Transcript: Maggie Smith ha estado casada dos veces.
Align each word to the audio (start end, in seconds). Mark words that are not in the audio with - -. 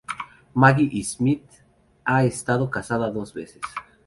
Maggie 0.55 1.03
Smith 1.03 1.61
ha 2.05 2.23
estado 2.23 2.71
casada 2.71 3.11
dos 3.11 3.35
veces. 3.35 3.61